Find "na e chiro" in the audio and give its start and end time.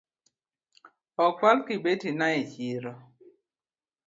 2.19-2.93